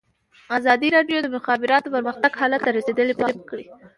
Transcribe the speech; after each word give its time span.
ازادي 0.57 0.87
راډیو 0.95 1.17
د 1.21 1.23
د 1.25 1.27
مخابراتو 1.37 1.93
پرمختګ 1.95 2.31
حالت 2.39 2.61
ته 2.65 2.69
رسېدلي 2.77 3.13
پام 3.21 3.35
کړی. 3.49 3.65